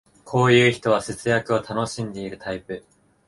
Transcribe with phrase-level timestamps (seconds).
[0.25, 2.83] こういう人は節約を楽しんでるタイプ